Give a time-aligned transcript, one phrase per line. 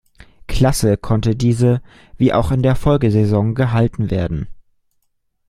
[0.47, 1.79] Klasse konnte diese,
[2.17, 4.47] wie auch in der Folgesaison, gehalten werden.